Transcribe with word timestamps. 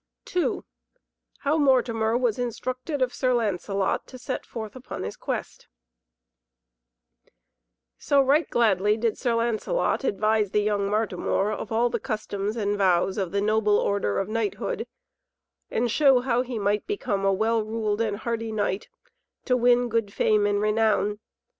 II 0.35 0.61
How 1.41 1.59
Martimor 1.59 2.17
was 2.17 2.39
Instructed 2.39 3.03
of 3.03 3.13
Sir 3.13 3.35
Lancelot 3.35 4.07
to 4.07 4.17
Set 4.17 4.47
Forth 4.47 4.75
Upon 4.75 5.03
His 5.03 5.15
Quest 5.15 5.67
So 7.99 8.19
right 8.19 8.49
gladly 8.49 8.97
did 8.97 9.15
Sir 9.15 9.35
Lancelot 9.35 10.03
advise 10.03 10.49
the 10.49 10.63
young 10.63 10.89
Martimor 10.89 11.51
of 11.51 11.71
all 11.71 11.91
the 11.91 11.99
customs 11.99 12.55
and 12.55 12.79
vows 12.79 13.19
of 13.19 13.31
the 13.31 13.41
noble 13.41 13.77
order 13.77 14.17
of 14.17 14.27
knighthood, 14.27 14.87
and 15.69 15.91
shew 15.91 16.21
how 16.21 16.41
he 16.41 16.57
might 16.57 16.87
become 16.87 17.23
a 17.23 17.31
well 17.31 17.61
ruled 17.61 18.01
and 18.01 18.15
a 18.15 18.19
hardy 18.21 18.51
knight 18.51 18.89
to 19.45 19.55
win 19.55 19.87
good 19.87 20.11
fame 20.11 20.47
and 20.47 20.61
renown. 20.61 21.19